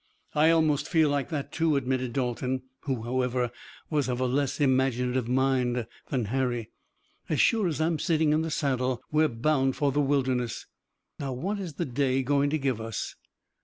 "I 0.33 0.49
almost 0.49 0.87
feel 0.87 1.09
like 1.11 1.29
that, 1.29 1.51
too," 1.51 1.75
admitted 1.75 2.13
Dalton, 2.13 2.63
who, 2.85 3.03
however, 3.03 3.51
was 3.91 4.09
of 4.09 4.19
a 4.19 4.25
less 4.25 4.59
imaginative 4.59 5.27
mind 5.29 5.85
than 6.07 6.25
Harry. 6.33 6.71
"As 7.29 7.39
sure 7.39 7.67
as 7.67 7.79
I'm 7.79 7.99
sitting 7.99 8.33
in 8.33 8.41
the 8.41 8.49
saddle 8.49 9.03
we're 9.11 9.27
bound 9.27 9.75
for 9.75 9.91
the 9.91 10.01
Wilderness. 10.01 10.65
Now, 11.19 11.33
what 11.33 11.59
is 11.59 11.75
the 11.75 11.85
day 11.85 12.23
going 12.23 12.49
to 12.49 12.57
give 12.57 12.81
us?" 12.81 13.13